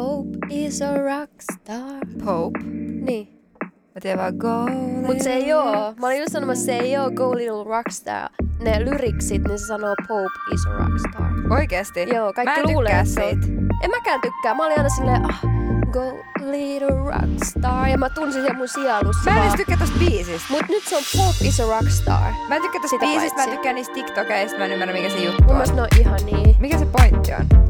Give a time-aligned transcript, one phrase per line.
[0.00, 2.00] Pope is a rockstar.
[2.24, 2.58] Pope.
[3.00, 3.28] Niin.
[3.94, 4.70] Mä tiedän vaan go
[5.06, 5.94] Mut se ei oo.
[6.00, 8.30] Mä olin just sanomassa, se ei oo Go Little Rockstar.
[8.64, 11.52] Ne lyriksit, niin se sanoo Pope is a rockstar.
[11.58, 12.00] Oikeesti?
[12.14, 13.74] Joo, kaikki Mä en luulee, tykkää että se on- siitä.
[13.84, 14.54] En mäkään tykkää.
[14.54, 15.40] Mä olin aina silleen, ah,
[15.92, 16.18] Go
[16.50, 17.88] Little Rockstar.
[17.88, 20.48] Ja mä tunsin sen mun sielussa Mä en edes tykkää tosta biisistä.
[20.50, 22.32] Mut nyt se on Pope is a rockstar.
[22.48, 23.50] Mä en tykkää tosta Sitä biisistä, mä en paitsi.
[23.56, 25.56] tykkää niistä TikTokeista, mä en ymmärrä mikä se juttu Mun on.
[25.56, 26.56] mielestä ne on ihan niin.
[26.60, 27.69] Mikä se pointti on?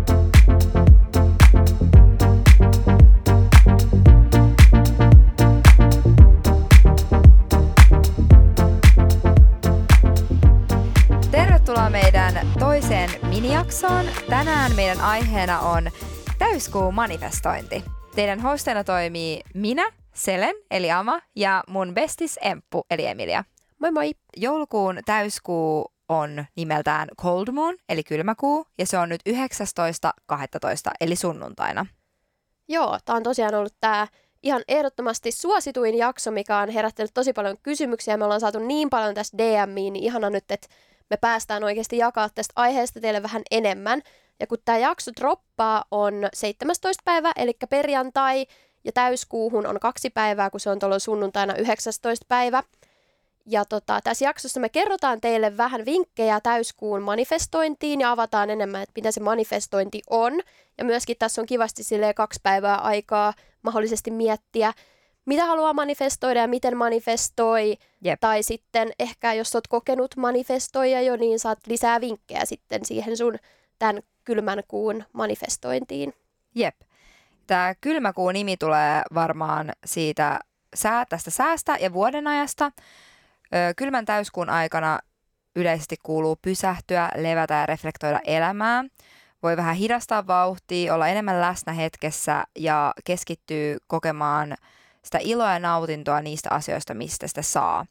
[12.80, 14.07] Toiseen minijaksoon.
[14.29, 15.90] Tänään meidän aiheena on
[16.39, 17.84] täyskuu manifestointi.
[18.14, 23.44] Teidän hosteina toimii minä, Selen, eli Ama, ja mun bestis Emppu, eli Emilia.
[23.79, 24.12] Moi moi.
[24.36, 30.36] Joulukuun täyskuu on nimeltään Cold Moon, eli kylmäkuu, ja se on nyt 19.12.
[31.00, 31.86] eli sunnuntaina.
[32.69, 34.06] Joo, tää on tosiaan ollut tää
[34.42, 38.17] ihan ehdottomasti suosituin jakso, mikä on herättänyt tosi paljon kysymyksiä.
[38.17, 40.69] Me ollaan saatu niin paljon tästä DMiin, niin ihana nyt, että
[41.11, 44.03] me päästään oikeasti jakaa tästä aiheesta teille vähän enemmän.
[44.41, 47.03] Ja kun tämä jakso droppaa on 17.
[47.05, 48.47] päivä, eli perjantai,
[48.84, 52.27] ja täyskuuhun on kaksi päivää, kun se on tuolla sunnuntaina 19.
[52.28, 52.62] päivä.
[53.47, 58.92] Ja tota, tässä jaksossa me kerrotaan teille vähän vinkkejä täyskuun manifestointiin ja avataan enemmän, että
[58.97, 60.41] mitä se manifestointi on.
[60.78, 64.72] Ja myöskin tässä on kivasti silleen kaksi päivää aikaa mahdollisesti miettiä,
[65.27, 67.77] mitä haluaa manifestoida ja miten manifestoi.
[68.05, 68.21] Jep.
[68.21, 73.39] Tai sitten ehkä, jos olet kokenut manifestoija jo, niin saat lisää vinkkejä sitten siihen sun
[73.79, 76.15] tämän kylmän kuun manifestointiin.
[76.55, 76.77] Jep.
[77.47, 80.41] Tämä kylmäkuun nimi tulee varmaan siitä
[80.75, 82.73] sää, tästä säästä ja vuodenajasta.
[83.77, 84.99] Kylmän täyskuun aikana
[85.57, 88.84] yleisesti kuuluu pysähtyä, levätä ja reflektoida elämää.
[89.43, 94.57] Voi vähän hidastaa vauhtia, olla enemmän läsnä hetkessä ja keskittyy kokemaan
[95.05, 97.87] sitä iloa ja nautintoa niistä asioista, mistä sitä saa.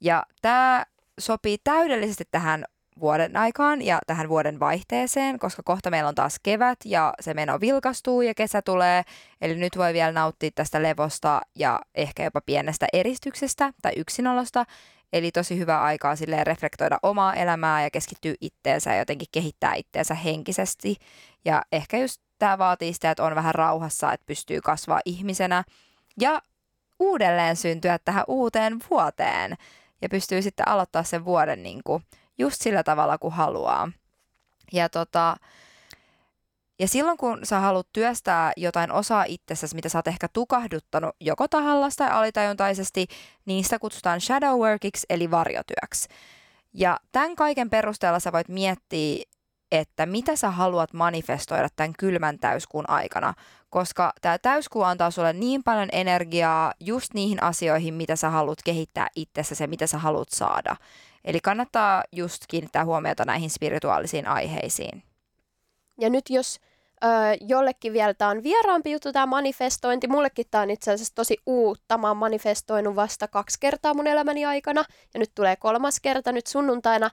[0.00, 0.84] Ja tämä
[1.20, 2.64] sopii täydellisesti tähän
[3.00, 7.60] vuoden aikaan ja tähän vuoden vaihteeseen, koska kohta meillä on taas kevät ja se meno
[7.60, 9.02] vilkastuu ja kesä tulee.
[9.40, 14.64] Eli nyt voi vielä nauttia tästä levosta ja ehkä jopa pienestä eristyksestä tai yksinolosta.
[15.12, 20.14] Eli tosi hyvä aikaa silleen reflektoida omaa elämää ja keskittyä itteensä ja jotenkin kehittää itteensä
[20.14, 20.96] henkisesti.
[21.44, 25.64] Ja ehkä just tämä vaatii sitä, että on vähän rauhassa, että pystyy kasvaa ihmisenä
[26.20, 26.42] ja
[26.98, 29.56] uudelleen syntyä tähän uuteen vuoteen.
[30.02, 32.02] Ja pystyy sitten aloittaa sen vuoden niin kuin
[32.38, 33.92] just sillä tavalla kuin haluaa.
[34.72, 35.36] Ja, tota,
[36.78, 41.48] ja silloin kun sä haluat työstää jotain osaa itsessäsi, mitä sä oot ehkä tukahduttanut joko
[41.48, 43.06] tahallas tai alitajuntaisesti,
[43.44, 46.08] niin sitä kutsutaan shadow workiksi eli varjotyöksi.
[46.74, 49.24] Ja tämän kaiken perusteella sä voit miettiä,
[49.72, 53.34] että mitä sä haluat manifestoida tämän kylmän täyskuun aikana,
[53.70, 59.08] koska tämä täyskuu antaa sulle niin paljon energiaa just niihin asioihin, mitä sä haluat kehittää
[59.16, 60.76] itsessäsi ja mitä sä haluat saada.
[61.24, 65.02] Eli kannattaa just kiinnittää huomiota näihin spirituaalisiin aiheisiin.
[66.00, 66.60] Ja nyt jos
[67.04, 67.08] ö,
[67.40, 71.98] jollekin vielä tämä on vieraampi juttu tämä manifestointi, mullekin tämä on itse asiassa tosi uutta.
[71.98, 76.46] Mä oon manifestoinut vasta kaksi kertaa mun elämäni aikana ja nyt tulee kolmas kerta nyt
[76.46, 77.10] sunnuntaina.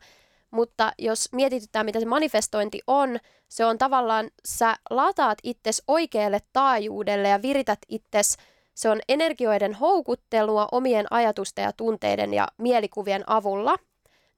[0.52, 3.20] Mutta jos mietitytään, mitä se manifestointi on,
[3.50, 8.38] se on tavallaan, sä lataat itses oikealle taajuudelle ja virität itses,
[8.74, 13.76] se on energioiden houkuttelua omien ajatusten ja tunteiden ja mielikuvien avulla.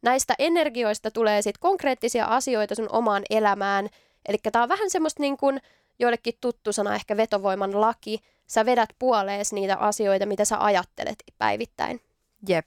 [0.01, 3.89] Näistä energioista tulee sitten konkreettisia asioita sun omaan elämään.
[4.27, 5.61] Eli tämä on vähän semmoista niin kuin
[5.99, 8.19] joillekin tuttu sana, ehkä vetovoiman laki.
[8.47, 12.01] Sä vedät puolees niitä asioita, mitä sä ajattelet päivittäin.
[12.47, 12.65] Jep.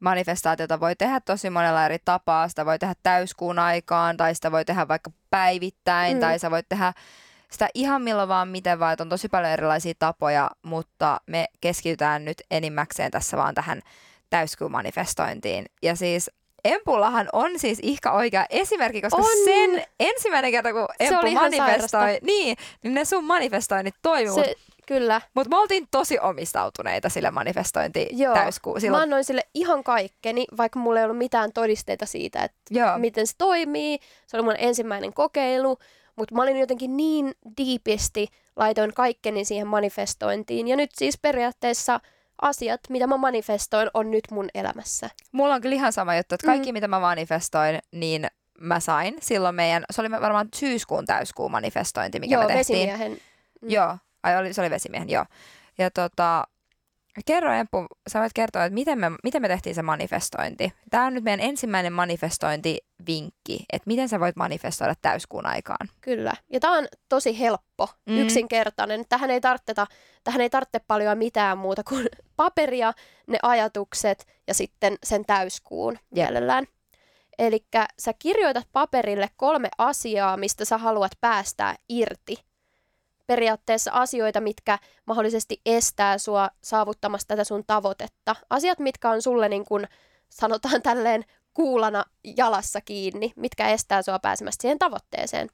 [0.00, 2.48] Manifestaatiota voi tehdä tosi monella eri tapaa.
[2.48, 6.20] Sitä voi tehdä täyskuun aikaan, tai sitä voi tehdä vaikka päivittäin, Mm.
[6.20, 6.92] tai sä voit tehdä
[7.50, 12.24] sitä ihan milloin vaan miten vaan, että on tosi paljon erilaisia tapoja, mutta me keskitytään
[12.24, 13.82] nyt enimmäkseen tässä vaan tähän
[14.30, 15.66] täyskuun manifestointiin.
[15.82, 16.30] Ja siis
[16.64, 19.44] Empullahan on siis ihka oikea esimerkki, koska On.
[19.44, 24.54] sen ensimmäinen kerta, kun Empu ihan manifestoi, niin, niin ne sun manifestoinnit toimi, Se,
[24.86, 25.20] kyllä.
[25.34, 28.34] mutta me oltiin tosi omistautuneita sille manifestointi Joo.
[28.34, 28.76] täyskuun.
[28.76, 32.98] Mä Silloin, annoin sille ihan kaikkeni, vaikka mulla ei ollut mitään todisteita siitä, että joo.
[32.98, 33.98] miten se toimii.
[34.26, 35.78] Se oli mun ensimmäinen kokeilu,
[36.16, 40.68] mutta mä olin jotenkin niin diipisti, laitoin kaikkeni siihen manifestointiin.
[40.68, 42.00] Ja nyt siis periaatteessa
[42.42, 45.10] asiat, mitä mä manifestoin, on nyt mun elämässä.
[45.32, 46.74] Mulla on kyllä ihan sama juttu, että kaikki Mm.
[46.76, 48.26] mitä mä manifestoin, niin
[48.60, 52.78] mä sain silloin meidän, se oli varmaan syyskuun täyskuun manifestointi, mikä Joo, me tehtiin.
[52.88, 53.12] vesimiehen.
[53.62, 53.70] Mm.
[53.70, 53.96] Joo,
[54.26, 55.24] ai oli, se oli vesimiehen, joo.
[55.78, 56.44] Ja tota,
[57.26, 60.72] Kerro Empu, sä voit kertoa, että miten me, miten me tehtiin se manifestointi.
[60.90, 65.88] Tämä on nyt meidän ensimmäinen manifestointivinkki, että miten sä voit manifestoida täyskuun aikaan.
[66.00, 66.32] Kyllä.
[66.52, 68.18] Ja tämä on tosi helppo, mm.
[68.18, 69.04] yksinkertainen.
[69.08, 69.86] Tähän ei, tarvita,
[70.24, 72.92] tähän ei tarvitse paljon mitään muuta kuin paperia,
[73.26, 76.02] ne ajatukset ja sitten sen täyskuun yep.
[76.12, 76.64] mielellään.
[77.38, 77.64] Eli
[77.98, 82.45] sä kirjoitat paperille kolme asiaa, mistä sä haluat päästää irti
[83.26, 88.36] periaatteessa asioita, mitkä mahdollisesti estää sua saavuttamasta tätä sun tavoitetta.
[88.50, 89.88] Asiat, mitkä on sulle niin kuin,
[90.28, 91.24] sanotaan tälleen
[91.54, 92.04] kuulana
[92.36, 95.48] jalassa kiinni, mitkä estää sua pääsemästä siihen tavoitteeseen.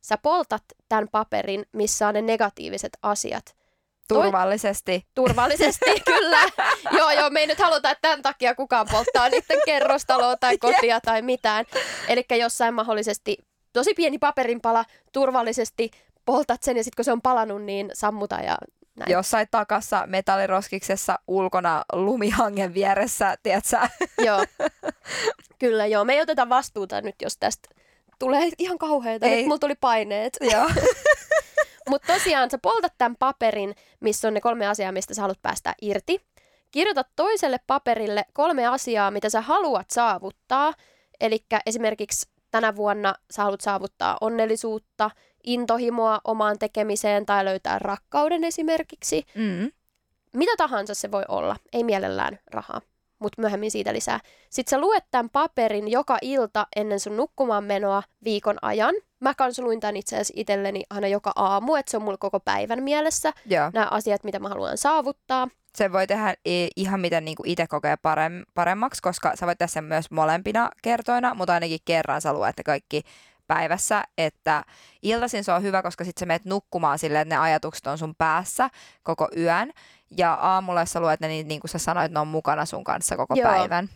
[0.00, 3.58] Sä poltat tämän paperin, missä on ne negatiiviset asiat.
[4.08, 5.00] Turvallisesti.
[5.00, 6.40] Toi, turvallisesti, kyllä.
[6.92, 11.00] joo, joo, me ei nyt haluta, että tämän takia kukaan polttaa niiden kerrostaloa tai kotia
[11.00, 11.64] tai mitään.
[12.08, 13.36] Eli jossain mahdollisesti
[13.72, 15.90] tosi pieni paperinpala turvallisesti
[16.28, 18.58] poltat sen ja sitten kun se on palannut, niin sammuta ja
[18.98, 19.12] näin.
[19.12, 23.76] Jossain takassa metalliroskiksessa ulkona lumihangen vieressä, tiedätkö
[24.26, 24.44] Joo,
[25.62, 26.04] kyllä joo.
[26.04, 27.68] Me ei oteta vastuuta nyt, jos tästä
[28.18, 29.26] tulee ihan kauheita.
[29.26, 29.36] Ei.
[29.36, 30.36] Nyt mulla tuli paineet.
[30.52, 30.70] Joo.
[31.88, 35.74] Mutta tosiaan sä poltat tämän paperin, missä on ne kolme asiaa, mistä sä haluat päästä
[35.82, 36.20] irti.
[36.70, 40.72] Kirjoitat toiselle paperille kolme asiaa, mitä sä haluat saavuttaa.
[41.20, 42.28] Eli esimerkiksi
[42.60, 45.10] tänä vuonna sä haluat saavuttaa onnellisuutta,
[45.44, 49.24] intohimoa omaan tekemiseen tai löytää rakkauden esimerkiksi.
[49.34, 49.72] Mm.
[50.32, 52.80] Mitä tahansa se voi olla, ei mielellään rahaa,
[53.18, 54.20] mutta myöhemmin siitä lisää.
[54.50, 58.94] Sitten sä luet tämän paperin joka ilta ennen sun nukkumaan menoa viikon ajan.
[59.20, 62.40] Mä kans luin tämän itse asiassa itselleni aina joka aamu, että se on mulla koko
[62.40, 63.32] päivän mielessä.
[63.46, 63.70] Joo.
[63.74, 65.48] Nämä asiat, mitä mä haluan saavuttaa.
[65.76, 66.34] Se voi tehdä
[66.76, 71.54] ihan miten niinku itse kokee parem- paremmaksi, koska sä voit tässä myös molempina kertoina, mutta
[71.54, 73.02] ainakin kerran sä luet kaikki
[73.46, 74.64] päivässä, että
[75.02, 78.14] iltaisin se on hyvä, koska sitten sä menet nukkumaan silleen, että ne ajatukset on sun
[78.14, 78.70] päässä
[79.02, 79.72] koko yön.
[80.16, 83.16] Ja aamulla sä luet ne niin, niin kuin sä sanoit, ne on mukana sun kanssa
[83.16, 83.50] koko Joo.
[83.50, 83.88] päivän.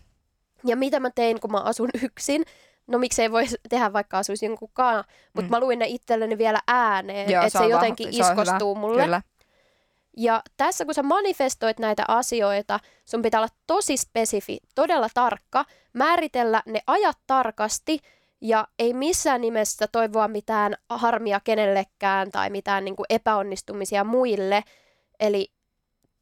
[0.64, 2.44] Ja mitä mä tein, kun mä asun yksin,
[2.86, 5.04] no miksei voi tehdä vaikka asuisi jonkun kana,
[5.34, 5.50] mutta mm.
[5.50, 9.02] mä luin ne itselleni vielä ääneen, että se, se jotenkin se iskostuu mulle.
[9.02, 9.22] Kyllä.
[10.16, 16.62] Ja tässä kun sä manifestoit näitä asioita, sun pitää olla tosi spesifi, todella tarkka, määritellä
[16.66, 17.98] ne ajat tarkasti
[18.40, 24.64] ja ei missään nimessä toivoa mitään harmia kenellekään tai mitään niin kuin epäonnistumisia muille.
[25.20, 25.52] Eli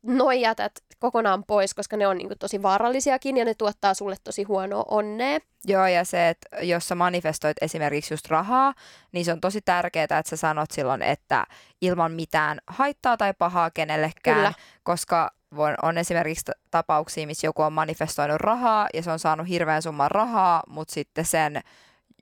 [0.02, 4.17] noi jätät kokonaan pois, koska ne on niin kuin tosi vaarallisiakin ja ne tuottaa sulle
[4.25, 5.38] tosi huonoa onnea.
[5.64, 8.75] Joo, ja se, että jos sä manifestoit esimerkiksi just rahaa,
[9.12, 11.47] niin se on tosi tärkeää, että sä sanot silloin, että
[11.81, 14.52] ilman mitään haittaa tai pahaa kenellekään, Kyllä.
[14.82, 15.31] koska
[15.82, 20.62] on esimerkiksi tapauksia, missä joku on manifestoinut rahaa ja se on saanut hirveän summan rahaa,
[20.67, 21.61] mutta sitten sen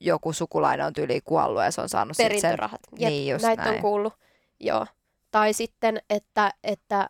[0.01, 2.81] joku sukulainen on tyyli kuollut ja se on saanut Perintörahat.
[2.91, 3.01] Sen...
[3.01, 3.75] Jep, niin, just näitä näin.
[3.75, 4.13] on kuullut.
[4.61, 4.87] Joo.
[5.31, 7.09] Tai sitten, että, että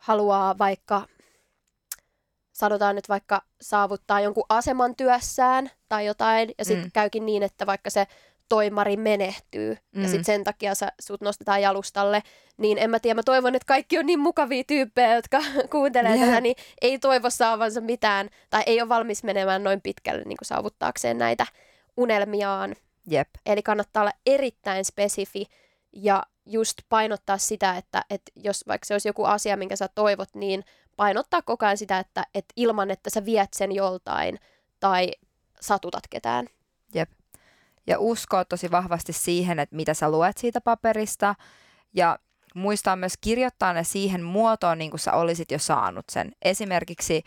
[0.00, 1.02] haluaa vaikka,
[2.52, 6.92] sanotaan nyt vaikka saavuttaa jonkun aseman työssään tai jotain, ja sitten mm.
[6.92, 8.06] käykin niin, että vaikka se
[8.48, 10.02] toimari menehtyy, mm.
[10.02, 12.22] ja sitten sen takia sä, sut nostetaan jalustalle,
[12.56, 15.40] niin en mä tiedä, mä toivon, että kaikki on niin mukavia tyyppejä, jotka
[15.72, 16.28] kuuntelee yeah.
[16.28, 21.18] tätä, niin ei toivo saavansa mitään, tai ei ole valmis menemään noin pitkälle niin saavuttaakseen
[21.18, 21.46] näitä
[21.96, 22.76] unelmiaan.
[23.06, 23.28] Jep.
[23.46, 25.46] Eli kannattaa olla erittäin spesifi
[25.92, 30.28] ja just painottaa sitä, että, että jos vaikka se olisi joku asia, minkä sä toivot,
[30.34, 30.64] niin
[30.96, 34.38] painottaa koko ajan sitä, että, että ilman, että sä viet sen joltain
[34.80, 35.10] tai
[35.60, 36.46] satutat ketään.
[36.94, 37.10] Jep.
[37.86, 41.34] Ja uskoa tosi vahvasti siihen, että mitä sä luet siitä paperista
[41.94, 42.18] ja
[42.54, 46.32] muistaa myös kirjoittaa ne siihen muotoon, niin kuin sä olisit jo saanut sen.
[46.42, 47.22] Esimerkiksi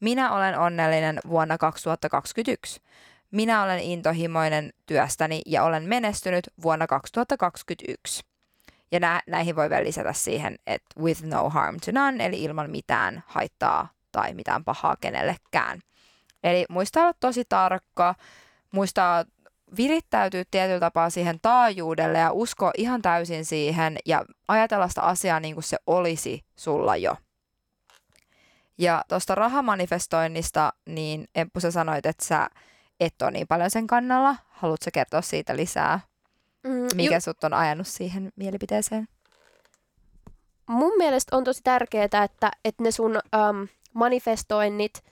[0.00, 2.80] minä olen onnellinen vuonna 2021.
[3.30, 8.22] Minä olen intohimoinen työstäni ja olen menestynyt vuonna 2021.
[8.92, 12.70] Ja nä- näihin voi vielä lisätä siihen, että with no harm to none, eli ilman
[12.70, 15.80] mitään haittaa tai mitään pahaa kenellekään.
[16.44, 18.14] Eli muistaa olla tosi tarkka,
[18.72, 19.24] muistaa
[19.76, 25.54] virittäytyä tietyllä tapaa siihen taajuudelle ja usko ihan täysin siihen ja ajatella sitä asiaa niin
[25.54, 27.16] kuin se olisi sulla jo.
[28.78, 32.48] Ja tuosta rahamanifestoinnista, niin Emppu sä sanoit, että sä
[33.00, 34.36] et ole niin paljon sen kannalla.
[34.48, 36.00] Haluatko kertoa siitä lisää?
[36.66, 39.08] Mm, Mikä ju- sut on ajanut siihen mielipiteeseen?
[40.66, 45.04] Mun mielestä on tosi tärkeää, että, että ne sun um, manifestoinnit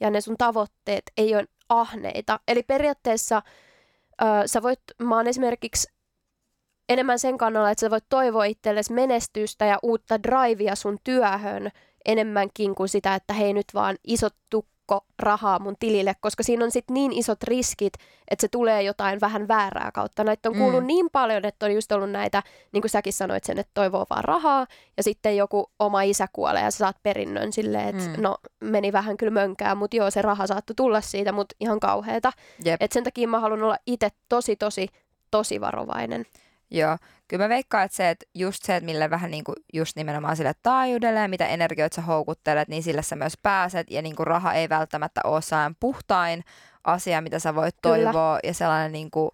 [0.00, 2.40] ja ne sun tavoitteet ei ole ahneita.
[2.48, 3.42] Eli periaatteessa
[4.22, 5.92] uh, sä voit, mä oon esimerkiksi
[6.88, 11.70] enemmän sen kannalla, että sä voit toivoa itsellesi menestystä ja uutta drivea sun työhön
[12.04, 16.64] enemmänkin kuin sitä, että hei nyt vaan isot tukka koko rahaa mun tilille, koska siinä
[16.64, 17.92] on sitten niin isot riskit,
[18.30, 20.24] että se tulee jotain vähän väärää kautta.
[20.24, 20.86] Näitä on kuullut mm.
[20.86, 22.42] niin paljon, että on just ollut näitä,
[22.72, 24.66] niin kuin säkin sanoit sen, että toivoo vaan rahaa,
[24.96, 28.22] ja sitten joku oma isä kuolee ja sä saat perinnön silleen, että mm.
[28.22, 32.32] no meni vähän kyllä mönkään, mutta joo, se raha saattoi tulla siitä, mutta ihan kauheeta.
[32.80, 34.88] Että sen takia mä haluan olla itse tosi, tosi,
[35.30, 36.26] tosi varovainen.
[36.70, 36.96] Joo,
[37.28, 40.36] kyllä mä veikkaan, että se, että just se, että millä vähän niin kuin just nimenomaan
[40.36, 44.26] sille taajuudelle ja mitä energioita sä houkuttelet, niin sillä sä myös pääset ja niin kuin
[44.26, 46.44] raha ei välttämättä ole sään puhtain
[46.84, 48.40] asia, mitä sä voit toivoa kyllä.
[48.44, 49.30] ja sellainen niin kuin,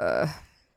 [0.00, 0.28] ö,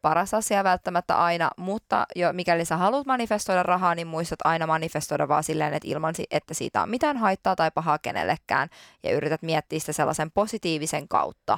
[0.02, 5.28] paras asia välttämättä aina, mutta jo mikäli sä haluat manifestoida rahaa, niin muistat aina manifestoida
[5.28, 8.70] vaan silleen, että ilman, että siitä on mitään haittaa tai pahaa kenellekään
[9.04, 11.58] ja yrität miettiä sitä sellaisen positiivisen kautta,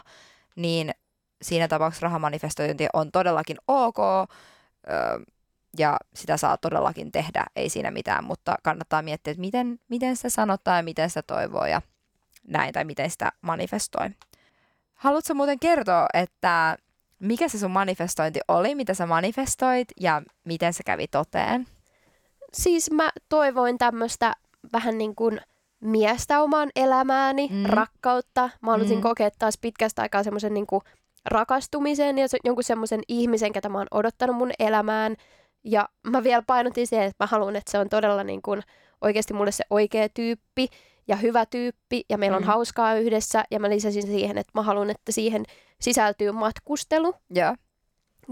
[0.56, 0.94] niin
[1.42, 3.98] siinä tapauksessa rahamanifestointi on todellakin ok
[5.78, 10.30] ja sitä saa todellakin tehdä, ei siinä mitään, mutta kannattaa miettiä, että miten, miten sitä
[10.30, 11.82] sanottaa ja miten sitä toivoo ja
[12.48, 14.10] näin, tai miten sitä manifestoi.
[14.94, 16.78] Haluatko muuten kertoa, että
[17.20, 21.68] mikä se sun manifestointi oli, mitä sä manifestoit ja miten se kävi toteen?
[22.54, 24.36] Siis mä toivoin tämmöistä
[24.74, 25.42] vähän niin kuin
[25.80, 27.66] miestä omaan elämääni, mm.
[27.66, 28.50] rakkautta.
[28.62, 29.02] Mä halusin mm.
[29.02, 30.82] kokea taas pitkästä aikaa semmoisen niin kuin
[31.26, 35.16] rakastumisen ja jonkun semmoisen ihmisen, ketä mä oon odottanut mun elämään.
[35.64, 38.62] Ja mä vielä painotin siihen, että mä haluan, että se on todella niin kuin
[39.02, 40.68] oikeasti mulle se oikea tyyppi
[41.08, 42.48] ja hyvä tyyppi ja meillä on mm.
[42.48, 43.44] hauskaa yhdessä.
[43.52, 45.44] Ja mä lisäsin siihen, että mä haluan, että siihen
[45.82, 47.14] sisältyy matkustelu.
[47.34, 47.56] Ja,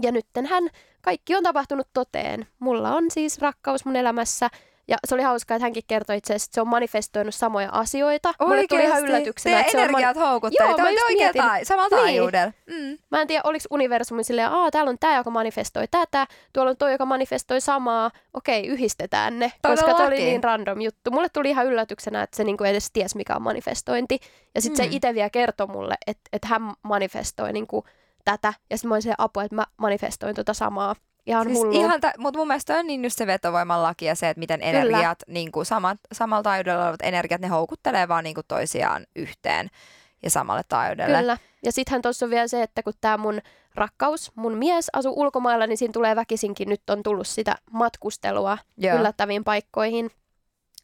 [0.02, 0.68] ja nyttenhän
[1.00, 2.46] kaikki on tapahtunut toteen.
[2.58, 4.48] Mulla on siis rakkaus mun elämässä
[4.90, 8.28] ja se oli hauskaa, että hänkin kertoi itse asiassa, että se on manifestoinut samoja asioita.
[8.28, 8.44] Oikeasti?
[8.46, 9.56] Mulle tuli ihan yllätyksenä.
[9.56, 10.28] Teidän että energiat se on...
[10.28, 10.70] houkuttelee.
[10.70, 12.00] Joo, mä oikein tai, samalla niin.
[12.00, 12.52] taajuudella.
[12.66, 12.98] Mm.
[13.10, 16.76] Mä en tiedä, oliko universumi silleen, että täällä on tämä, joka manifestoi tätä, tuolla on
[16.76, 18.10] toi, joka manifestoi samaa.
[18.34, 19.52] Okei, yhdistetään ne.
[19.62, 19.86] Todellakin.
[19.86, 21.10] Koska se oli niin random juttu.
[21.10, 24.20] Mulle tuli ihan yllätyksenä, että se niinku edes ties, mikä on manifestointi.
[24.54, 24.90] Ja sitten mm.
[24.90, 27.84] se itse vielä kertoi mulle, että, että hän manifestoi niinku
[28.24, 28.54] tätä.
[28.70, 30.94] Ja sitten mä olin se apua, että mä manifestoin tota samaa.
[31.26, 31.72] Ihan siis hullu.
[31.72, 34.62] Ihan ta- mutta mun mielestä on niin just se vetovoiman laki ja se, että miten
[34.62, 39.70] energiat, niin kuin samat, samalla taajuudella olevat energiat, ne houkuttelee vaan niin kuin toisiaan yhteen
[40.22, 41.18] ja samalle taajuudelle.
[41.18, 41.38] Kyllä.
[41.64, 43.40] Ja sittenhän tuossa on vielä se, että kun tämä mun
[43.74, 48.98] rakkaus, mun mies asuu ulkomailla, niin siinä tulee väkisinkin, nyt on tullut sitä matkustelua Joo.
[48.98, 50.10] yllättäviin paikkoihin.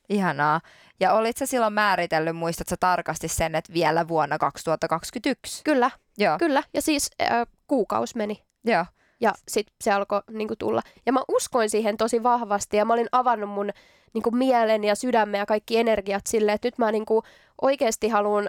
[0.08, 0.60] Ihanaa.
[1.00, 5.64] Ja olit sä silloin määritellyt, muistatko tarkasti sen, että vielä vuonna 2021?
[5.64, 6.38] Kyllä, Joo.
[6.38, 6.62] kyllä.
[6.74, 8.42] Ja siis äh, kuukausi meni.
[8.64, 8.84] Joo.
[9.20, 10.82] Ja sitten se alkoi niin kuin, tulla.
[11.06, 13.70] Ja mä uskoin siihen tosi vahvasti ja mä olin avannut mun
[14.14, 17.22] niin kuin, mielen ja sydämen ja kaikki energiat silleen, että nyt mä niin kuin,
[17.62, 18.48] oikeasti haluan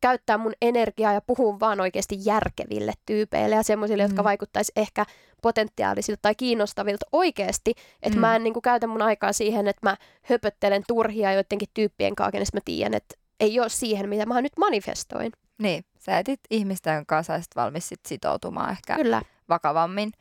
[0.00, 4.10] käyttää mun energiaa ja puhua vaan oikeasti järkeville tyypeille ja semmoisille, mm.
[4.10, 5.06] jotka vaikuttaisi ehkä
[5.42, 7.74] potentiaalisilta tai kiinnostavilta oikeasti.
[8.02, 8.20] Että mm.
[8.20, 12.32] mä en niin kuin, käytä mun aikaa siihen, että mä höpöttelen turhia joidenkin tyyppien kanssa,
[12.32, 15.32] kenessä mä tiedän, että ei ole siihen, mitä mä nyt manifestoin.
[15.58, 18.96] Niin, sä etit ihmisten kanssa valmis sit sitoutumaan ehkä.
[18.96, 20.12] Kyllä vakavammin.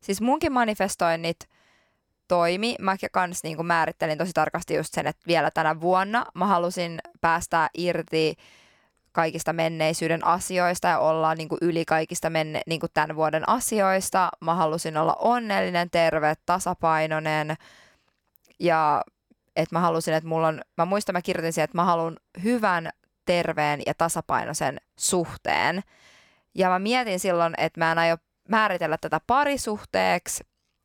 [0.00, 1.38] Siis munkin manifestoinnit
[2.28, 2.76] toimi.
[2.80, 7.68] Mä kans niin määrittelin tosi tarkasti just sen, että vielä tänä vuonna mä halusin päästää
[7.74, 8.34] irti
[9.12, 14.28] kaikista menneisyyden asioista ja olla niin kuin yli kaikista menne, niin kuin tämän vuoden asioista.
[14.40, 17.56] Mä halusin olla onnellinen, terve, tasapainoinen
[18.60, 19.02] ja
[19.56, 22.90] että mä halusin, että mulla on, mä muistan, mä kirjoitin siihen, että mä haluan hyvän,
[23.24, 25.82] terveen ja tasapainoisen suhteen.
[26.54, 28.16] Ja mä mietin silloin, että mä en aio
[28.48, 30.44] määritellä tätä parisuhteeksi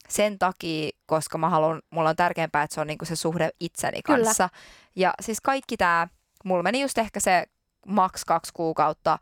[0.09, 4.01] sen takia, koska mä haluan, mulla on tärkeämpää, että se on niinku se suhde itseni
[4.01, 4.49] kanssa.
[4.49, 4.63] Kyllä.
[4.95, 6.07] Ja siis kaikki tämä,
[6.43, 7.43] mulla meni just ehkä se
[7.87, 9.17] maks kaksi kuukautta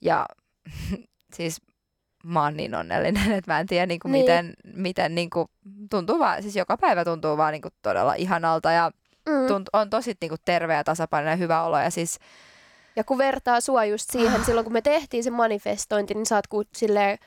[0.00, 0.26] ja
[1.36, 1.60] siis
[2.24, 4.22] mä oon niin onnellinen, että mä en tiedä niinku niin.
[4.22, 5.50] miten, miten niinku,
[5.90, 8.90] tuntuu vaan, siis joka päivä tuntuu vaan niinku todella ihanalta ja
[9.28, 9.46] mm.
[9.46, 12.18] tunt, on tosi niinku terve ja tasapainoinen ja hyvä olo ja siis
[12.96, 16.68] ja kun vertaa sua just siihen, silloin kun me tehtiin se manifestointi, niin sä oot
[16.76, 17.18] silleen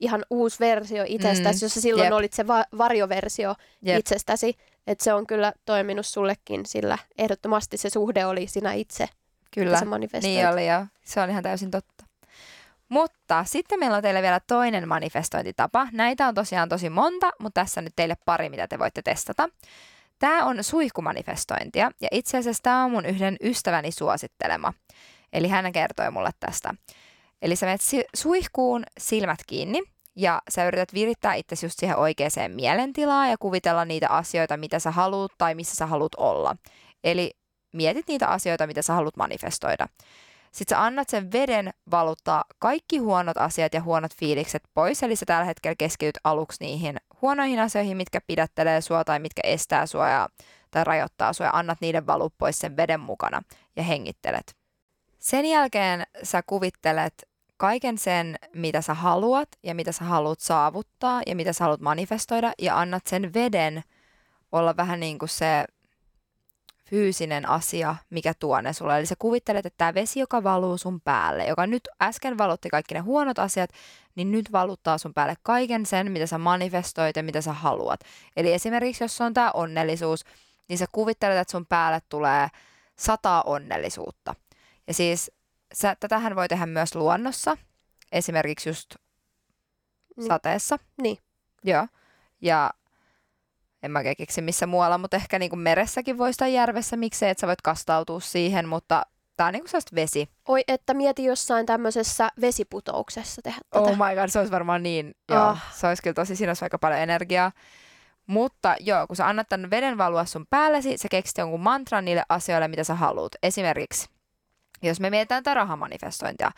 [0.00, 1.64] ihan uusi versio itsestäsi, mm.
[1.64, 2.12] jossa silloin Jep.
[2.12, 3.98] olit se va- varjoversio Jep.
[3.98, 4.54] itsestäsi.
[4.86, 9.08] Että se on kyllä toiminut sullekin, sillä ehdottomasti se suhde oli sinä itse.
[9.54, 9.80] Kyllä,
[10.22, 12.04] niin oli ja se on ihan täysin totta.
[12.88, 15.88] Mutta sitten meillä on teille vielä toinen manifestointitapa.
[15.92, 19.48] Näitä on tosiaan tosi monta, mutta tässä nyt teille pari, mitä te voitte testata.
[20.18, 24.72] Tämä on suihkumanifestointia ja itse asiassa tämä on mun yhden ystäväni suosittelema.
[25.32, 26.74] Eli hän kertoi mulle tästä.
[27.42, 27.80] Eli sä menet
[28.14, 29.82] suihkuun silmät kiinni
[30.16, 34.90] ja sä yrität virittää itsesi just siihen oikeaan mielentilaan ja kuvitella niitä asioita, mitä sä
[34.90, 36.56] haluat tai missä sä haluat olla.
[37.04, 37.30] Eli
[37.72, 39.88] mietit niitä asioita, mitä sä haluat manifestoida.
[40.52, 45.26] Sitten sä annat sen veden valuttaa kaikki huonot asiat ja huonot fiilikset pois, eli sä
[45.26, 50.28] tällä hetkellä keskityt aluksi niihin huonoihin asioihin, mitkä pidättelee sua tai mitkä estää sua ja,
[50.70, 53.42] tai rajoittaa sua ja annat niiden valua pois sen veden mukana
[53.76, 54.56] ja hengittelet
[55.18, 57.29] Sen jälkeen sä kuvittelet
[57.60, 62.52] kaiken sen, mitä sä haluat ja mitä sä haluat saavuttaa ja mitä sä haluat manifestoida
[62.58, 63.82] ja annat sen veden
[64.52, 65.64] olla vähän niin kuin se
[66.84, 68.98] fyysinen asia, mikä tuo ne sulle.
[68.98, 72.94] Eli sä kuvittelet, että tämä vesi, joka valuu sun päälle, joka nyt äsken valutti kaikki
[72.94, 73.70] ne huonot asiat,
[74.14, 78.00] niin nyt valuttaa sun päälle kaiken sen, mitä sä manifestoit ja mitä sä haluat.
[78.36, 80.24] Eli esimerkiksi jos on tämä onnellisuus,
[80.68, 82.48] niin sä kuvittelet, että sun päälle tulee
[82.96, 84.34] sataa onnellisuutta.
[84.86, 85.30] Ja siis
[85.74, 87.56] sä, tätähän voi tehdä myös luonnossa,
[88.12, 88.94] esimerkiksi just
[90.16, 90.26] Niin.
[90.28, 90.78] sateessa.
[91.02, 91.18] Niin.
[91.64, 91.86] Joo.
[92.40, 92.70] Ja
[93.82, 97.40] en mä keksi missä muualla, mutta ehkä niin kuin meressäkin voi sitä järvessä, miksei, että
[97.40, 99.02] sä voit kastautua siihen, mutta
[99.36, 100.28] tää on niin kuin sellaista vesi.
[100.48, 103.84] Oi, että mieti jossain tämmöisessä vesiputouksessa tehdä tätä.
[103.84, 105.42] Oh my god, se olisi varmaan niin, joo.
[105.42, 105.72] Ah.
[105.74, 107.52] Se olisi kyllä tosi, siinä olisi aika paljon energiaa.
[108.26, 112.22] Mutta joo, kun sä annat tämän veden valua sun päällesi, sä keksit jonkun mantran niille
[112.28, 113.32] asioille, mitä sä haluat.
[113.42, 114.08] Esimerkiksi,
[114.82, 116.50] jos me mietitään tätä rahamanifestointia.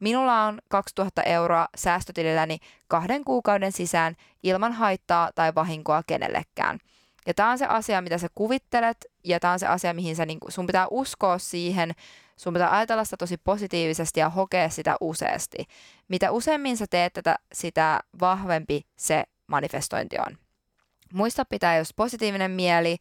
[0.00, 6.78] Minulla on 2000 euroa säästötililläni kahden kuukauden sisään ilman haittaa tai vahinkoa kenellekään.
[7.26, 10.26] Ja tämä on se asia, mitä sä kuvittelet, ja tämä on se asia, mihin sä,
[10.26, 11.92] niinku, sun pitää uskoa siihen,
[12.36, 15.64] sun pitää ajatella sitä tosi positiivisesti ja hokea sitä useasti.
[16.08, 20.38] Mitä useammin sä teet tätä, sitä vahvempi se manifestointi on.
[21.12, 22.96] Muista pitää jos positiivinen mieli,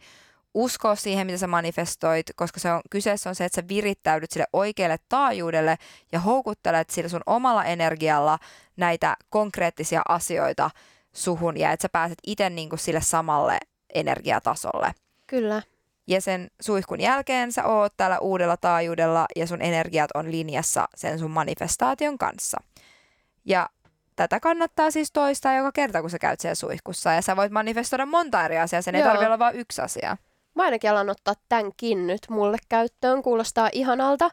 [0.53, 4.46] uskoa siihen, mitä sä manifestoit, koska se on, kyseessä on se, että sä virittäydyt sille
[4.53, 5.77] oikealle taajuudelle
[6.12, 8.39] ja houkuttelet sillä sun omalla energialla
[8.77, 10.70] näitä konkreettisia asioita
[11.13, 13.58] suhun ja että sä pääset itse niinku sille samalle
[13.93, 14.91] energiatasolle.
[15.27, 15.62] Kyllä.
[16.08, 21.20] Ja sen suihkun jälkeen sä oot täällä uudella taajuudella ja sun energiat on linjassa sen
[21.20, 22.58] sun manifestaation kanssa.
[23.46, 23.70] Ja
[24.15, 27.12] tätä kannattaa siis toistaa joka kerta, kun sä käyt siellä suihkussa.
[27.12, 29.08] Ja sä voit manifestoida monta eri asiaa, sen ei Joo.
[29.08, 30.17] tarvitse olla vain yksi asia.
[30.55, 34.29] Mä ainakin alan ottaa tämänkin nyt mulle käyttöön, kuulostaa ihanalta.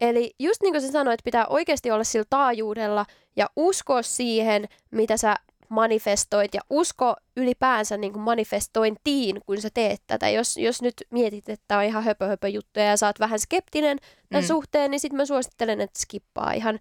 [0.00, 5.16] Eli just niin kuin sä sanoit, pitää oikeasti olla sillä taajuudella ja uskoa siihen, mitä
[5.16, 5.34] sä
[5.68, 10.28] manifestoit ja usko ylipäänsä niin kuin manifestointiin, kun sä teet tätä.
[10.28, 13.98] Jos, jos nyt mietit, että on ihan höpö, höpö juttuja ja sä oot vähän skeptinen
[14.30, 14.46] tämän Mm.
[14.48, 16.78] suhteen, niin sitten mä suosittelen, että skippaa ihan,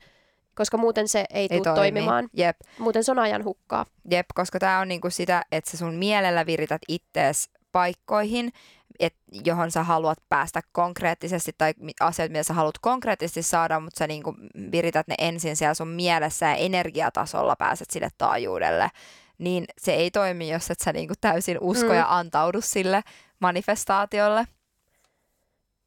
[0.56, 1.76] koska muuten se ei, Ei tule toimi.
[1.76, 2.30] toimimaan.
[2.34, 3.86] Jep, Muuten se on ajan hukkaa.
[4.12, 8.52] jep, koska tämä on niinku sitä, että sä sun mielellä virität ittees paikkoihin,
[9.00, 14.08] et, johon sä haluat päästä konkreettisesti tai asiat, mitä sä haluat konkreettisesti saada, mutta sä
[14.08, 14.36] niinku
[14.72, 18.90] virität ne ensin siellä sun mielessä ja energiatasolla pääset sille taajuudelle,
[19.38, 21.96] niin se ei toimi, jos et sä niinku täysin usko Mm.
[21.96, 23.02] ja antaudu sille
[23.40, 24.48] manifestaatiolle.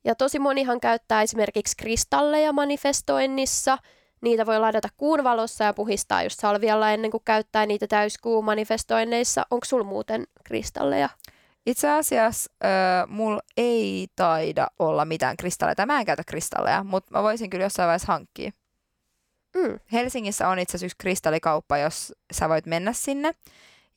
[0.04, 3.78] Ja tosi monihan käyttää esimerkiksi kristalleja manifestoinnissa.
[4.20, 9.46] Niitä voi ladata kuun valossa ja puhistaa just salvialla ennen kuin käyttää niitä täyskuun manifestoinneissa.
[9.50, 11.08] Onko sulla muuten kristalleja?
[11.66, 12.66] Itse asiassa ö,
[13.06, 15.86] mulla ei taida olla mitään kristalleja.
[15.86, 18.50] Mä en käytä kristalleja, mutta mä voisin kyllä jossain vaiheessa hankkia.
[19.56, 19.80] Mm.
[19.92, 23.34] Helsingissä on itse asiassa yksi kristallikauppa, jos sä voit mennä sinne.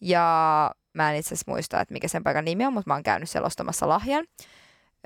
[0.01, 3.03] Ja mä en itse asiassa muista, että mikä sen paikan nimi on, mutta mä oon
[3.03, 4.25] käynyt siellä ostamassa lahjan.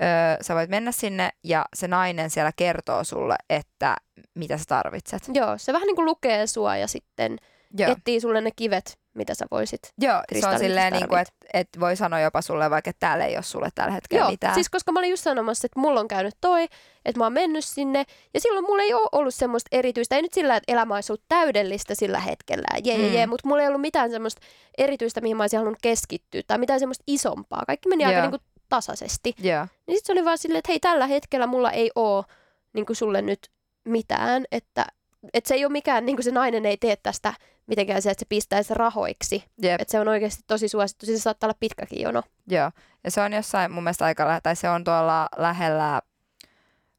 [0.02, 3.96] Öö, sä voit mennä sinne ja se nainen siellä kertoo sulle, että
[4.34, 5.22] mitä sä tarvitset.
[5.34, 7.38] Joo, se vähän niin kuin lukee sua ja sitten
[7.78, 9.80] Joo, etsii sulle ne kivet, mitä sä voisit.
[10.00, 13.24] Joo se on silleen, niin kuin, että et voi sanoa jopa sulle vaikka, että täällä
[13.26, 14.54] ei ole sulle tällä hetkellä Joo, mitään.
[14.54, 16.62] siis koska mä olin just sanomassa, että mulla on käynyt toi,
[17.04, 20.32] että mä oon mennyt sinne, ja silloin mulla ei ole ollut semmoista erityistä, ei nyt
[20.34, 23.14] sillä, että elämä olisi ollut täydellistä sillä hetkellä, jee, jee, Mm.
[23.14, 24.40] jee, mutta mulla ei ollut mitään semmoista
[24.78, 27.62] erityistä, mihin mä olisin halunnut keskittyä, tai mitään semmoista isompaa.
[27.66, 28.22] Kaikki meni aika Joo.
[28.22, 29.34] niin kuin tasaisesti.
[29.42, 32.24] Joo, Niin sitten se oli vaan silleen, että hei, tällä hetkellä mulla ei ole
[32.72, 33.38] niin kuin sulle nyt
[33.84, 34.86] mitään, että,
[35.34, 37.34] että se ei ole mikään, niin kuin se nainen ei tee tästä
[37.66, 39.44] mitenkään se, että se pistäisi rahoiksi.
[39.62, 39.80] jep.
[39.80, 42.22] Että se on oikeasti tosi suosittu, siis se saattaa olla pitkäkin jono.
[42.46, 42.70] Joo,
[43.04, 46.02] ja se on jossain mun mielestä aika lähellä, tai se on tuolla lähellä,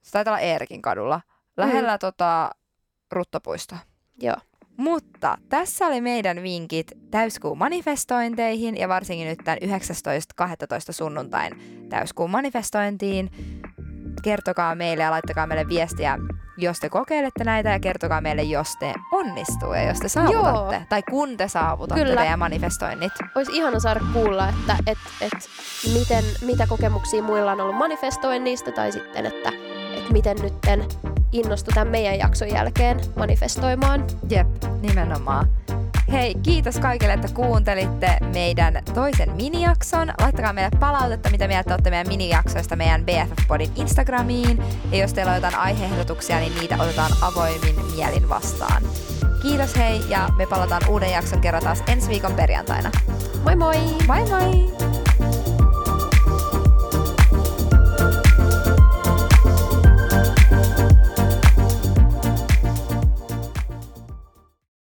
[0.01, 1.21] se taitaa olla Eerikin kadulla,
[1.57, 1.99] lähellä mm.
[1.99, 2.51] tota
[3.11, 3.77] Ruttopuistoa.
[4.21, 4.35] Joo.
[4.77, 9.67] Mutta tässä oli meidän vinkit täyskuun manifestointeihin ja varsinkin nyt tämän 19.12.
[10.91, 11.53] sunnuntain
[11.89, 13.31] täyskuun manifestointiin.
[14.23, 16.17] Kertokaa meille ja laittakaa meille viestiä,
[16.57, 20.75] jos te kokeilette näitä ja kertokaa meille, jos te onnistuu ja jos te saavutatte.
[20.75, 20.85] Joo.
[20.89, 22.21] Tai kun te saavutatte Kyllä.
[22.21, 23.13] teidän manifestoinnit.
[23.35, 25.49] Olisi ihana saada kuulla, että et, et
[25.93, 29.49] miten, mitä kokemuksia muilla on ollut manifestoinnista tai sitten, että
[29.97, 30.85] et miten nytten
[31.31, 34.07] innostu tämän meidän jakson jälkeen manifestoimaan.
[34.29, 34.47] Jep,
[34.81, 35.47] nimenomaan.
[36.11, 40.13] Hei, kiitos kaikille, että kuuntelitte meidän toisen minijakson.
[40.21, 44.63] Laittakaa meille palautetta, mitä mieltä olette meidän minijaksoista meidän BFF-podin Instagramiin.
[44.91, 48.83] Ja jos teillä on jotain aiheehdotuksia, niin niitä otetaan avoimin mielin vastaan.
[49.41, 52.91] Kiitos hei, ja me palataan uuden jakson kerran taas ensi viikon perjantaina.
[53.43, 53.77] Moi moi!
[54.07, 54.82] Moi moi!